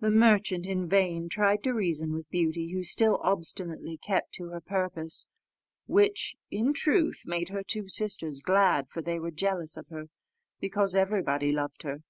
The 0.00 0.10
merchant 0.10 0.66
in 0.66 0.86
vain 0.86 1.30
tried 1.30 1.62
to 1.62 1.72
reason 1.72 2.12
with 2.12 2.28
Beauty, 2.28 2.72
who 2.74 2.82
still 2.82 3.18
obstinately 3.22 3.96
kept 3.96 4.32
to 4.34 4.50
her 4.50 4.60
purpose; 4.60 5.28
which, 5.86 6.36
in 6.50 6.74
truth, 6.74 7.22
made 7.24 7.48
her 7.48 7.62
two 7.66 7.88
sisters 7.88 8.42
glad, 8.42 8.90
for 8.90 9.00
they 9.00 9.18
were 9.18 9.30
jealous 9.30 9.78
of 9.78 9.88
her, 9.88 10.10
because 10.60 10.94
everybody 10.94 11.52
loved 11.52 11.84
her. 11.84 12.02